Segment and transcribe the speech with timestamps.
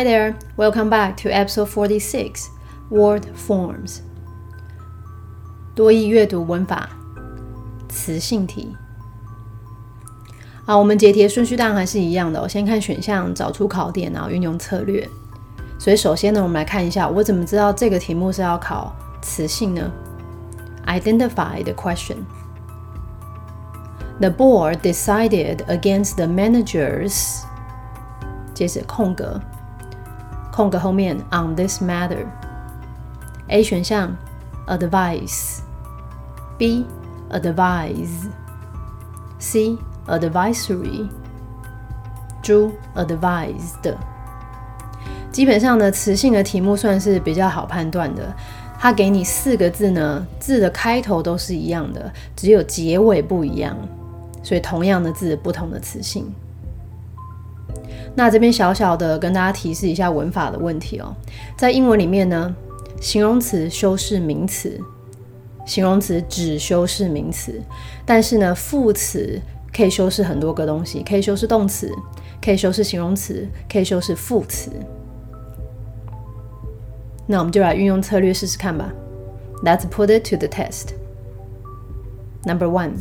[0.00, 2.48] Hi there, welcome back to episode forty-six.
[2.88, 3.98] Word forms.
[5.74, 6.88] 多义阅读文法
[7.86, 8.74] 词性题。
[10.64, 12.40] 好，我们解题的顺序当然还是一样的。
[12.40, 15.06] 我先看选项，找出考点，然后运用策略。
[15.78, 19.92] 所以首先呢，我们来看一下，我怎么知道这个题目是要考词性呢
[20.86, 22.24] ？Identify the question.
[24.18, 27.42] The board decided against the managers.
[28.54, 29.38] 接着空格，
[30.60, 32.26] 空格后面 on this matter。
[33.48, 34.14] A 选项
[34.66, 35.24] advice，B
[37.30, 38.68] advise，C
[40.06, 41.08] advisory。
[42.42, 43.94] 猪 advised。
[45.32, 48.30] 基本上呢，词性的题目算是比较好判断的。
[48.78, 53.74] 它给你四个字呢，字的开头都是一样的，只有结尾不一样。
[54.42, 56.30] 所以同样的字，不同的词性。
[58.14, 61.14] 那这边小小的跟大家提示一下文法的问题哦。
[61.56, 62.54] 在英文里面呢，
[63.00, 64.80] 形容词修饰名词，
[65.66, 67.60] 形容词只修饰名词，
[68.04, 69.40] 但是呢，副词
[69.72, 71.92] 可以修饰很多个东西，可以修饰动词，
[72.44, 74.70] 可以修饰形容词，可以修饰副词。
[77.26, 78.92] 那我们就来运用策略试试看吧。
[79.62, 80.94] Let's put it to the test.
[82.44, 82.92] Number one.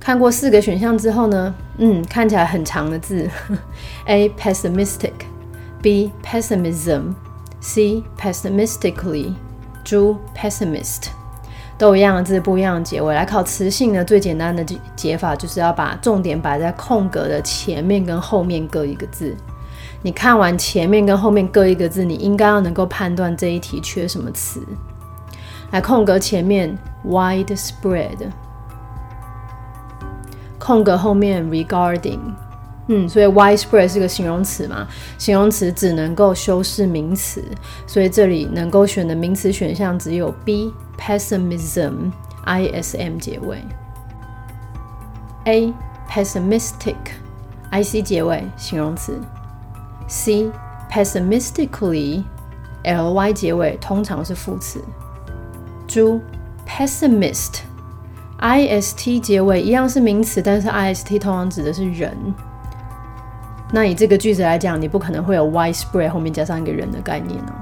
[0.00, 3.28] 看过四个选项之后呢，嗯，看起来很长的字，
[4.06, 11.08] A pessimistic，B pessimism，C pessimistically，D pessimist，
[11.76, 13.14] 都一样的字，不一样的结尾。
[13.14, 14.64] 来考词性呢，最简单的
[14.96, 19.36] 解法就是要把重点摆在空格的前面跟后面各一个字。
[20.00, 24.62] 你看完前面跟后面各一个字，你应该要能够判断这一题缺什么词。
[25.72, 28.16] 来，空格前面 widespread。
[30.68, 32.18] 空格后面 regarding，
[32.88, 34.86] 嗯，所以 widespread 是个形容词嘛？
[35.16, 37.42] 形容词只能够修饰名词，
[37.86, 43.64] 所以这里能够选的名词选项只有 B pessimism，I S M 结尾
[45.46, 45.72] ；A
[46.06, 49.18] pessimistic，I C 结尾形容词
[50.06, 50.50] ；C
[50.92, 54.84] pessimistically，L Y 结尾通常是副词
[55.86, 56.20] 猪
[56.68, 57.60] pessimist。
[58.38, 62.16] I S T 结尾一样是名词，但是 I S T 通常指的是人。
[63.72, 67.52] 那以这个句子来讲，你不可能会有 widespread 后面加上一个人的概念哦。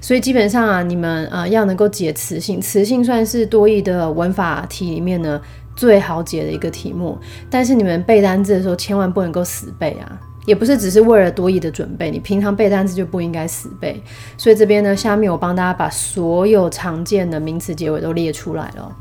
[0.00, 5.40] 所以基本上啊，你们啊要能够解词性，词性算是多义的文法题里面呢
[5.76, 7.18] 最好解的一个题目。
[7.50, 14.02] 但是你们背单词的时候，千万不能够死背啊，也不是只是为了多义的准备，你平常背单词就不应该死背。
[14.38, 18.96] 所以这边呢，下面我帮大家把所有常见的名词结尾都列出来了。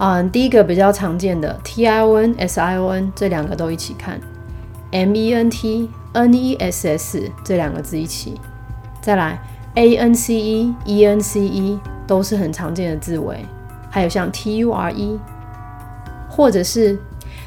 [0.00, 4.20] 嗯，第一个比较常见的 T I O N S I O N 这两个都一起看
[4.92, 8.40] ，M E N T N E S S 这两个字一起，
[9.00, 9.42] 再来
[9.74, 13.44] A N C E E N C E 都是很常见的字尾，
[13.90, 15.18] 还有像 T U R E，
[16.30, 16.96] 或者是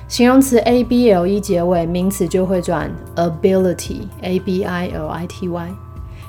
[0.09, 5.69] 形容词 A B L E 结尾，名词就会转 ability A B I L I T Y，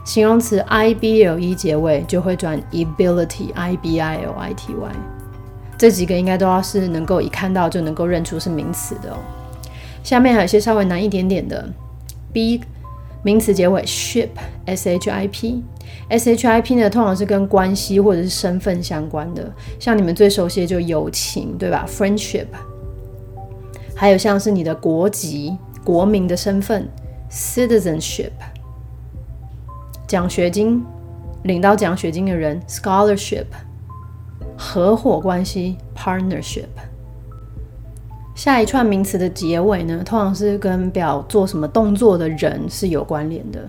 [0.05, 4.93] 形容词 I B L E 结尾就会转 ability I B I L I T Y。
[5.83, 9.17] 这几个应该都要是能够一看到就能够认出是名词的哦。
[10.05, 11.69] 下面还有一些稍微难一点点的
[12.33, 12.61] ，B
[13.25, 14.29] 名词结尾 ship
[14.65, 15.61] s h i p
[16.09, 22.47] s h i p 呢，通常是跟关系或者是身份相关的，像你们最熟悉的就友情，对吧？friendship，
[23.97, 26.89] 还有像是你的国籍、国民的身份
[27.29, 28.31] citizenship，
[30.07, 30.81] 奖学金
[31.43, 33.47] 领到奖学金的人 scholarship。
[34.65, 36.69] 合伙关系 partnership，
[38.35, 43.69] 下一串名词的结尾呢，通常是跟表做什么动作的人是有关联的。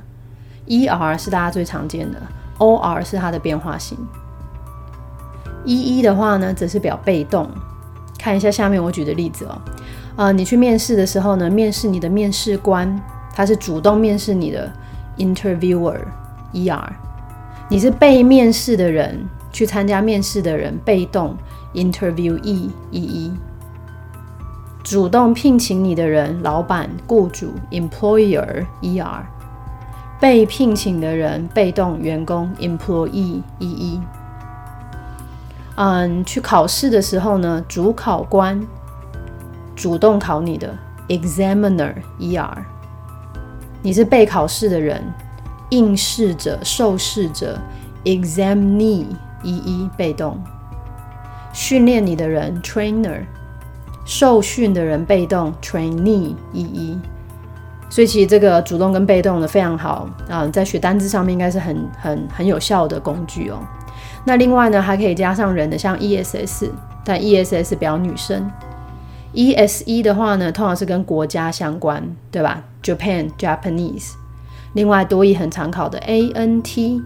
[0.68, 2.22] E R 是大家最常见的
[2.60, 3.98] ，O R 是它的变化型。
[5.66, 7.50] E E 的话呢，则是表被动。
[8.20, 9.62] 看一下下面我举的例子哦，
[10.16, 13.02] 呃，你去面试的时候呢，面试你的面试官，
[13.34, 14.72] 他是主动面试你的
[15.18, 15.98] interviewer
[16.54, 16.94] E R，
[17.68, 19.28] 你是被面试的人。
[19.54, 21.38] 去参加面试的人，被动
[21.74, 23.32] interviewee 一一，
[24.84, 29.22] 主动聘请你的人，老板雇主 employer er，
[30.20, 34.02] 被聘请的人，被动员工 employee 一一。
[35.76, 38.60] 嗯，去考试的时候呢，主考官
[39.76, 40.76] 主动考你的
[41.08, 42.58] examiner er，
[43.82, 45.02] 你是被考试的人，
[45.70, 47.60] 应试者、受试者
[48.04, 49.06] examinee。
[49.44, 50.42] 一一被动
[51.52, 53.20] 训练你的人，trainer；
[54.06, 56.36] 受训的人被动，trainee。
[56.52, 57.00] 一一
[57.90, 63.60] 所以其实这个主动跟被动的非常好啊，在学单字上面应该是很很很有效的工具哦。
[64.26, 66.72] 那另外呢，还可以加上人的，像 E S S，
[67.06, 68.50] 但 E S S 表女生
[69.34, 74.14] ，E S E 的话呢，通常是跟国家相关，对吧？Japan Japanese。
[74.74, 77.00] 另外多义很常考的 A N T，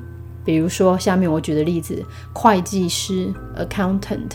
[0.48, 2.04] 比如说下面我举的例子，
[2.34, 4.32] 会计师 Accountant。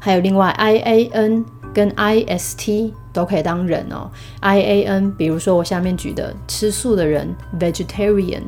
[0.00, 2.94] 还有另外 I A N 跟 I S T。
[3.14, 4.10] 都可以当人哦
[4.40, 8.42] ，I A N，比如说我下面举的吃素的人，vegetarian，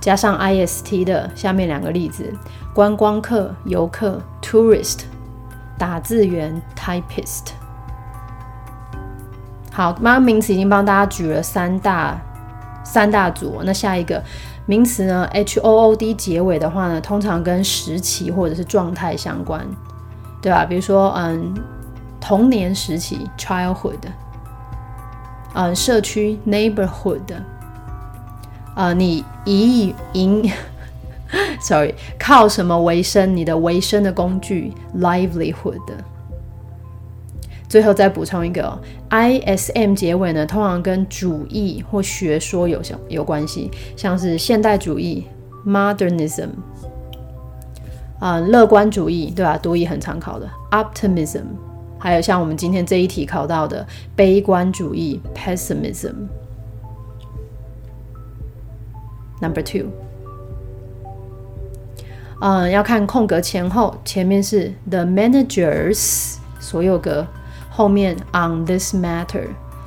[0.00, 2.32] 加上 I S T 的下面两个例子，
[2.72, 5.00] 观光客、游客，tourist，
[5.76, 7.48] 打字员，typist。
[9.70, 12.18] 好，刚刚名词已经帮大家举了三大
[12.82, 14.24] 三大组，那下一个
[14.70, 19.66] 名词呢？H O O D 结尾的话呢，通常跟时期或者是状态相关，
[20.40, 20.64] 对吧？
[20.64, 21.52] 比如说，嗯。
[22.20, 23.98] 童年时期 （childhood），
[25.54, 27.22] 嗯，社区 （neighborhood），
[28.76, 30.48] 呃，你以营，
[31.60, 33.34] sorry，靠什么为生？
[33.34, 35.80] 你的为生的工具 （livelihood）。
[37.66, 38.78] 最后再补充一个
[39.10, 45.26] ，ISM 结尾呢，通常跟主义或学说有相有关系，像是现代主义
[45.66, 46.48] （modernism），
[48.18, 49.58] 啊，乐观主义，对吧？
[49.58, 51.42] 多义很常考的 （optimism）。
[51.98, 53.86] 还有像我们今天这一题考到的
[54.16, 56.14] 悲观主义 （pessimism）。
[59.42, 59.88] Number two，
[62.40, 67.26] 嗯，要看空格前后，前面是 the managers 所有格，
[67.70, 69.46] 后面 on this matter，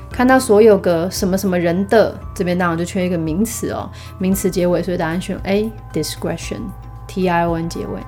[0.09, 7.99] 看到所有格什么什么人的这边当然就缺一个名词哦，名词结尾，所以答案选 A discretion，T I O N 结尾。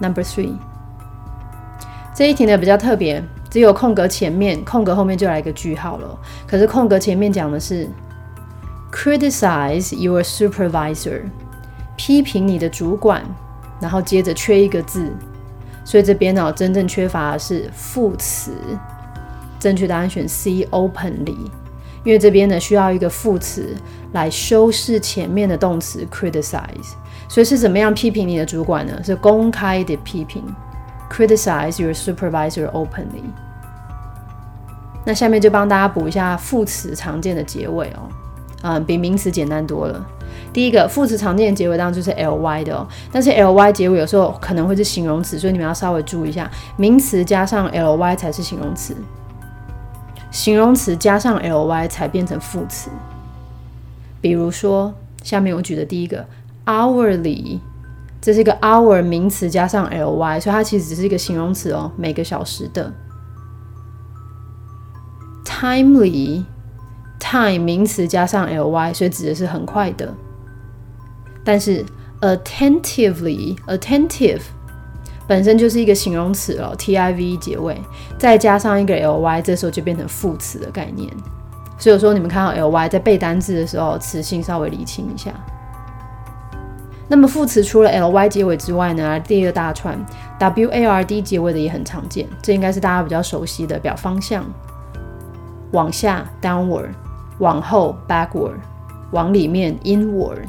[0.00, 0.54] Number three。
[2.14, 6.18] 这一题呢比较特别，只有空格前面，空格后面就来一个句号了。
[6.46, 7.88] 可是空格前面讲的是
[8.92, 11.22] criticize your supervisor，
[11.96, 13.22] 批评你的主管，
[13.80, 15.10] 然后接着缺一个字，
[15.90, 18.52] 所以这边呢真正缺乏的是副词。
[19.58, 21.34] 正确答案选 C openly，
[22.04, 23.74] 因为这边呢需要一个副词
[24.12, 26.92] 来修饰前面的动词 criticize，
[27.28, 29.02] 所以是怎么样批评你的主管呢？
[29.02, 30.44] 是公开的批评。
[31.10, 33.24] Criticize your supervisor openly。
[35.04, 38.08] 那下面就帮大家补一下副词常见的结尾哦，
[38.62, 40.06] 嗯，比名词简单多了。
[40.52, 48.96] 第一个副词常见的结尾当然就是 ly 的哦，但是 ly 结尾有时候可能会是形容词，所以你们要稍微注意一下，名词加上 ly 才是形容词，
[50.30, 52.90] 形容词加上 ly 才变成副词。
[54.20, 54.92] 比如说
[55.22, 56.26] 下面我举的第一个
[56.66, 57.58] hourly。
[58.22, 62.92] 这是一个 hour 名词加上 ly，所以它其实只是一个形容词哦，每个小时的。
[65.42, 66.44] timely
[67.18, 70.12] time 名词加上 ly，所以指的是很快的。
[71.44, 71.84] 但是
[72.20, 74.40] attentively attentive
[75.26, 77.80] 本身就是一个形容词了，t-i-v 结尾，
[78.18, 81.08] 再加上一个 ly，这时候就变成副词的概念。
[81.78, 85.32] 所以说你们看到 ly 在背单字的时候，词性稍微理清一下。
[87.08, 89.98] 那么副词除了 ly 结尾之外呢，第二大串
[90.38, 94.44] ward 结尾的也很常见，这应该是大家比较熟悉的表方向，
[95.70, 96.90] 往下 downward，
[97.38, 98.56] 往后 backward，
[99.12, 100.46] 往里面 inward。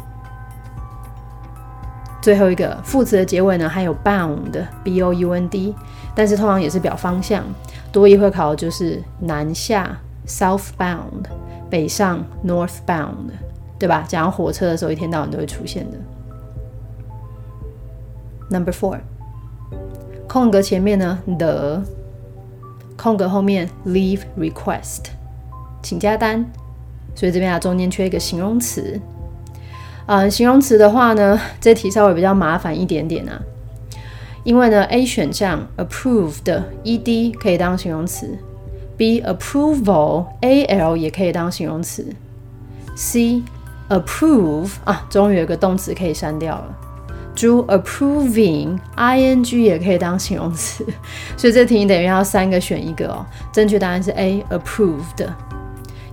[2.21, 5.73] 最后一个副词的结尾呢，还有 bound b o u n d，
[6.13, 7.43] 但是通常也是表方向，
[7.91, 9.97] 多一会考的就是南下
[10.27, 11.25] southbound，
[11.69, 13.31] 北上 northbound，
[13.79, 14.05] 对吧？
[14.07, 15.97] 讲火车的时候，一天到晚都会出现的。
[18.49, 18.99] Number four，
[20.27, 21.81] 空格前面呢，the，
[22.97, 25.05] 空格后面 leave request，
[25.81, 26.45] 请加单，
[27.15, 29.01] 所以这边啊中间缺一个形容词。
[30.07, 33.41] 嗯，形容词的话呢，这题稍微比较麻烦一点点啊，
[34.43, 38.37] 因为呢 A 选项 approved ed 可以当形容词
[38.97, 42.05] ，B approval al 也可以当形容词
[42.95, 43.41] ，C
[43.89, 46.77] approve 啊，终于有个动词可以删掉了。
[47.33, 50.85] 猪 approving ing 也可以当形容词，
[51.37, 53.25] 所以这题你等于要三个选一个哦。
[53.53, 55.25] 正确答案是 A approved，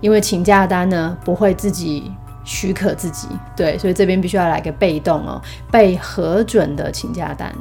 [0.01, 2.13] 因为请假单呢不会自己
[2.49, 5.39] 许可自己，对，所以这边必须要来个被动哦，
[5.71, 7.55] 被核准的请假单。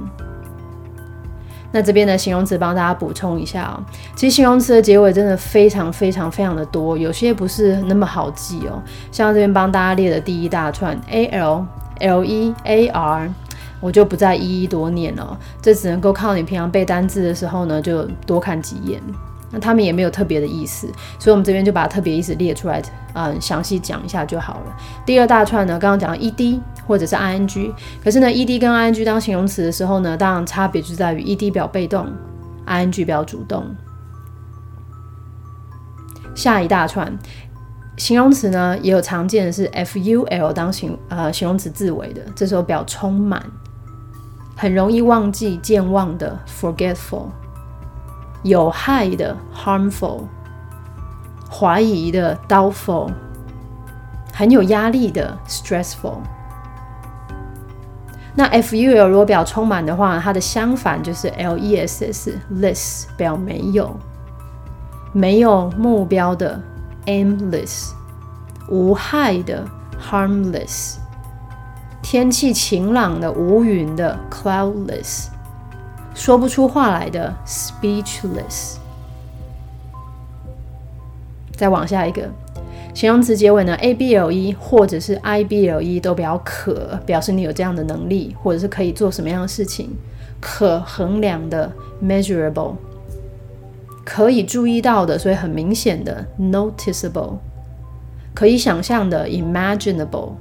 [1.73, 3.83] 那这边的形容词帮大家补充一下哦，
[4.15, 8.81] 其实形容词的结尾真的非常非常非常的多，有些不是那么好记哦。
[9.11, 11.65] 像这边帮大家列的第一大串 A L
[11.99, 13.29] L E A R。
[13.79, 18.99] 我就不再一一多念了，这只能够靠你平常背单字的时候呢，就多看几眼。
[19.49, 20.87] 那他们也没有特别的意思，
[21.17, 22.81] 所以我们这边就把特别意思列出来，
[23.13, 24.77] 嗯，详细讲一下就好了。
[25.05, 27.71] 第二大串呢，刚刚讲 ed 或者是 ing，
[28.03, 32.07] 可是呢，ed 跟 ing 当形容词的时候呢，当然差别就在于 ed 表被动
[32.65, 33.65] ，ing 表主动。
[36.35, 37.17] 下一大串
[37.97, 43.43] 形容词呢，也有常见的是 ful 当形呃形容词字尾的，这时候表充满，
[44.55, 47.27] 很容易忘记、健忘的 forgetful。
[48.47, 50.21] 有害的 harmful，
[51.51, 53.09] 怀疑的 doubtful，
[54.33, 56.19] 很有压力的 stressful。
[58.33, 63.93] 那 ful 如果表充满的话，它的相反就是 less less 表没有，
[65.11, 66.61] 没有目标的
[67.05, 67.91] aimless，
[68.69, 69.67] 无害的
[69.99, 70.97] harmless，
[72.01, 75.27] 天气晴朗的无云的 cloudless。
[76.17, 78.77] 说不出话来的，speechless。
[81.55, 82.27] 再往下一个，
[82.93, 89.91] 形容词结尾呢，a b l e 或者是 i b l e 都比较可，表示你有这样的能力，或者是可以做什么样的事情，
[90.41, 91.71] 可衡量的
[92.03, 92.73] ，measurable，
[94.03, 97.35] 可以注意到的，所以很明显的，noticeable，
[98.33, 100.31] 可以想象的，imaginable，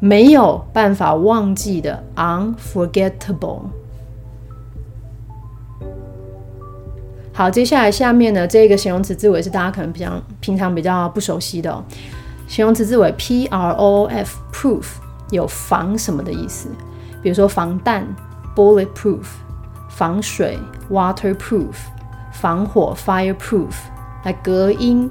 [0.00, 3.60] 没有办法忘记的，unforgettable。
[7.36, 11.84] 好，接下来下面呢，这个形容词字尾是大家可能比较平常比较不熟悉的哦。
[12.48, 14.86] 形容词字尾 p r o f proof
[15.28, 16.70] 有防什么的意思，
[17.22, 18.06] 比如说防弹
[18.54, 19.20] bulletproof，
[19.90, 20.58] 防水
[20.90, 21.74] waterproof，
[22.32, 23.74] 防火 fireproof，
[24.24, 25.10] 来隔音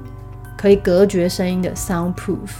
[0.56, 2.50] 可以隔绝声音的 soundproof。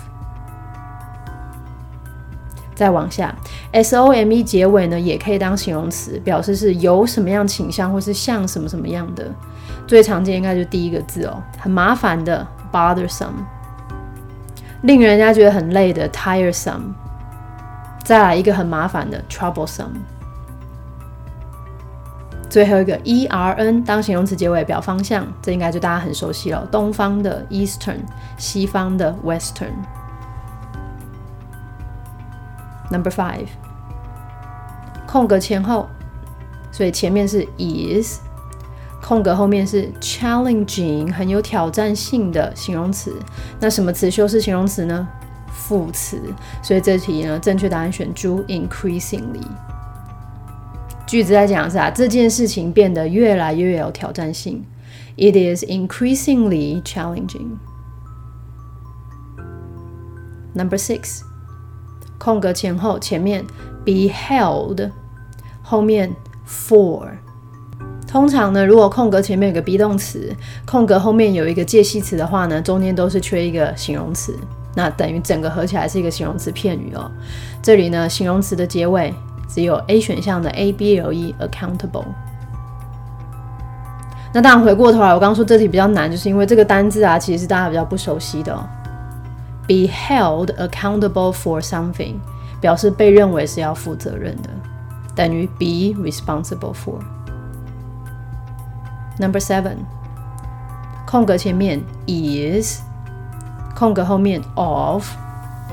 [2.77, 3.35] 再往下
[3.73, 9.29] ，s o m e 结尾呢也可以当形容词，表示是有什么样倾向或是像什么什么样的。
[9.87, 13.33] 最常见应该就是第一个字哦，很麻烦的 bothersome，
[14.83, 16.93] 令人家觉得很累的 tiresome，
[18.05, 19.97] 再来一个很麻烦的 troublesome，
[22.51, 28.01] 最后一个 e r n 当形容词结尾表方向，这应该就大家很熟悉了，东方的 eastern，
[28.37, 29.73] 西方的 western。
[32.91, 33.47] Number five，
[35.07, 35.89] 空格前后，
[36.71, 38.21] 所以前面是 is。
[39.03, 43.15] 空格后面是 challenging，很有挑战性的形容词。
[43.61, 45.07] 那什么词修饰形容词呢？
[45.49, 46.21] 副词。
[46.61, 49.47] 所以这题呢，正确答案选 d increasingly。
[51.07, 54.65] 句子在讲是啊，这件事情变得越来越有挑战性。
[55.17, 57.59] It is increasingly challenging.
[60.53, 61.21] Number six，
[62.19, 63.45] 空格前后前面
[63.85, 64.91] be held，
[65.63, 66.15] 后面
[66.47, 67.07] for。
[68.07, 74.35] 通常呢，如果空格前面有个 be 动词，空格后面有一个介系词的话呢，中间都是缺一个形容词，
[74.75, 77.11] 那等于整个合起来是一个形容词片语哦。
[77.61, 79.13] 这里呢，形容词的结尾
[79.49, 82.07] 只有 A 选项的 A B L E accountable。
[84.33, 88.53] 那当然回过头来，我刚刚说这题比较难，就是因为这个单字啊，其实是大家比较不熟悉的。
[88.55, 88.65] 哦。
[89.67, 92.15] Be held accountable for something，
[92.61, 94.51] 表示被认为是要负责任的，
[95.15, 97.01] 等于 be responsible for。
[99.19, 99.79] Number seven，
[101.07, 102.81] 空格前面 is，
[103.75, 105.05] 空格后面 of，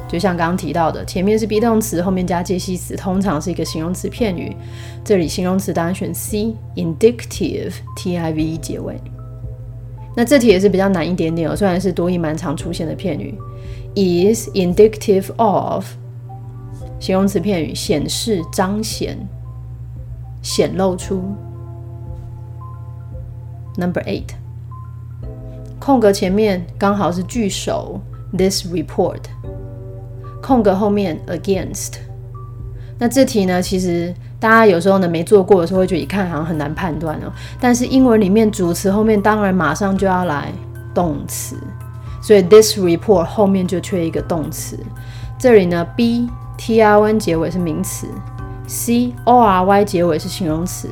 [0.07, 4.57] 就像刚刚提到的，前面是 be 动词，后面加介系词，通常是一个形容词片语。
[5.03, 8.99] 这里形容词当然选 C，indicative，T I V E 结尾。
[10.15, 13.37] 那这题也是比较难一点点哦，虽然是多义蛮常出现的片语
[13.95, 15.85] ，is indicative of，
[16.99, 19.17] 形容词片语，显示、彰显、
[20.41, 21.23] 显露出。
[23.75, 24.29] Number eight，
[25.79, 27.99] 空格前面刚好是句首
[28.37, 29.21] ，this report，
[30.41, 31.93] 空格后面 against。
[32.99, 37.33] 那这题呢，其实大家有时候呢没做过的时候，会觉得一看好像很难判断哦。
[37.59, 40.53] 但是英文里面主词后面当然马上就要来
[40.93, 41.57] 动词，
[42.23, 44.79] 所以 this report 后面就缺一个动词。
[45.37, 48.07] 这里呢，b t r n 结尾是名词
[48.65, 50.89] ，c o r y 结尾是形容词。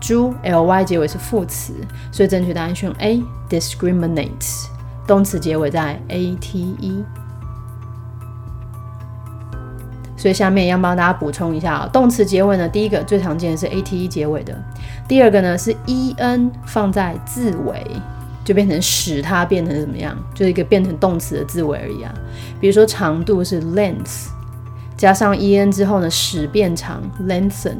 [0.00, 1.72] ，ju l y 结尾是副词，
[2.10, 4.66] 所以正确答案选 A discriminates，
[5.06, 7.04] 动词结尾在 a t e。
[10.16, 14.56] 所以下面要帮大家补充一下啊，动词结尾呢，第一个最常见的是 a t e 结尾的，
[15.06, 17.84] 第二个呢是 e n 放在字尾，
[18.44, 22.12] 就变成使它变成怎么样，就是一个变成动词的字尾而已啊。
[22.60, 24.28] 比如说长度是 length，
[24.96, 27.78] 加上 e n 之后呢，使变长 lengthen。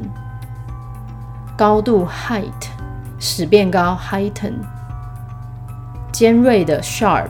[1.57, 2.51] 高度 height，
[3.17, 4.55] 使变高 heighten，
[6.11, 7.29] 尖锐的 sharp，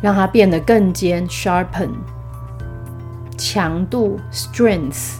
[0.00, 1.90] 让它变得更尖 sharpen，
[3.36, 5.14] 强度 strength，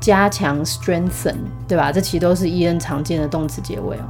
[0.00, 1.36] 加强 strengthen，
[1.68, 1.92] 对吧？
[1.92, 4.04] 这其实都是 en 常见的动词结尾哦。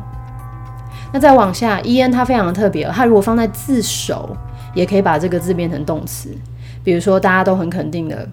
[1.13, 4.37] 那再往下，en 它非常的特别，它如果放在自首，
[4.75, 6.31] 也可以把这个字变成动词。
[6.85, 8.29] 比如说大家都很肯定的，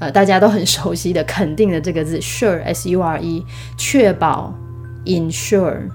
[0.00, 3.44] 呃，大家都很熟悉的肯定的这个字 sure，s u r e，
[3.76, 4.52] 确保
[5.04, 5.88] ensure。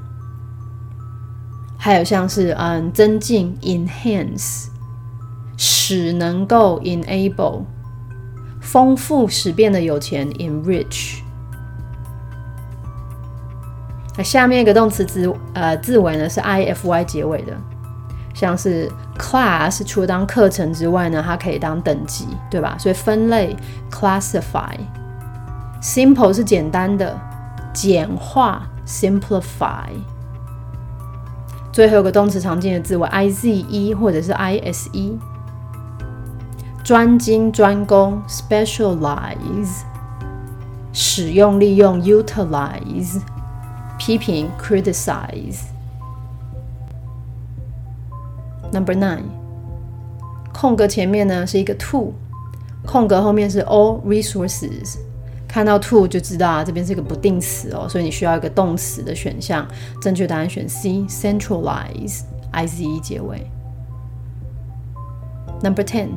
[1.78, 4.68] 还有像是嗯，增进 enhance，
[5.58, 7.64] 使能够 enable，
[8.62, 11.23] 丰富使变得有钱 enrich。
[14.16, 17.54] 那下面一个动词字呃字尾呢是 i f y 结尾的，
[18.34, 22.76] 像是 class 除了当课程之外呢，它可以当等级，对吧？
[22.78, 23.56] 所以分类
[23.92, 24.78] classify。
[25.82, 27.20] simple 是简单的，
[27.74, 29.90] 简化 simplify。
[31.72, 35.18] 最后一个动词常见的字尾 i z e 或者是 i s e。
[36.84, 39.82] 专精专攻 specialize。
[40.92, 43.20] 使用利用 utilize。
[43.98, 45.62] 批评 criticize。
[48.72, 49.24] Number nine，
[50.52, 52.14] 空格前面呢是一个 to，
[52.86, 54.98] 空格后面是 all resources。
[55.48, 59.68] 看到 to 就知道啊，这边是一个不定词哦，所以你需要一个动词的选项。
[60.02, 63.46] 正确答案选 C，centralize，i z e 结尾。
[65.62, 66.08] Number ten，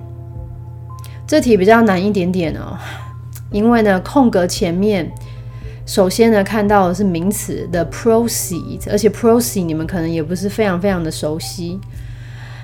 [1.27, 2.79] 这题比较难一点点哦，
[3.51, 5.13] 因为呢空格前面。
[5.87, 11.81] 首先呢，看到的是名词的 proceed，而且 proceed 你们可能也不是非常非常的熟悉。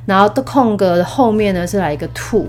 [0.05, 2.45] 然后的空格后面呢是来一个 to。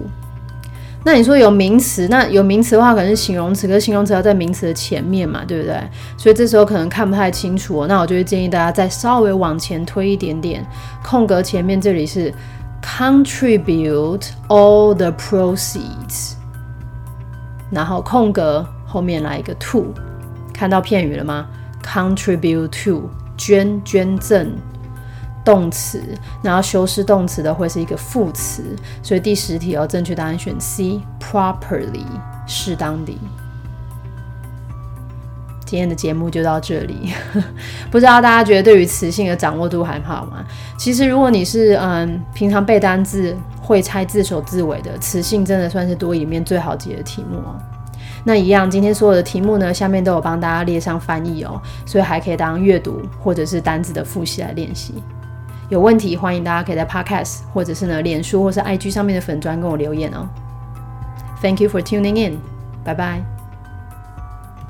[1.06, 5.78] 那你说有名词，那有名词的话可能是形容词，可是形容词要在名词的前面嘛，对不对？
[6.18, 7.86] 所以这时候可能看不太清楚。
[7.86, 10.66] 那我就会建议大家再稍微往前推一点点，
[11.06, 12.34] 空格前面这里是
[12.82, 16.34] contribute all the proceeds，
[17.70, 19.94] 然后空格后面来一个 to。
[20.54, 21.48] 看到片语了吗
[21.84, 24.56] ？contribute to 捐捐赠
[25.44, 26.02] 动词，
[26.42, 28.64] 然后修饰动词的会是一个副词，
[29.02, 32.06] 所以第十题哦，正确答案选 C，properly
[32.48, 33.18] 适当的。
[35.66, 37.12] 今天的节目就到这里，
[37.90, 40.46] 不知道大家觉得对于词性的掌握度还好吗？
[40.78, 47.56] 其实如果你是嗯平常背单字会猜字首字尾的，词性真的算是多一面最好解的题目哦。
[48.26, 54.94] 那一样，今天所有的题目呢，下面都有帮大家列上翻译哦，所以还可以当阅读或者是单字的复习来练习。
[55.70, 60.28] 有问题，欢迎大家可以在 Podcast 或者是呢脸书或是 IG 上面的粉砖跟我留言哦。
[61.42, 62.38] Thank you for tuning in，
[62.84, 63.33] 拜拜。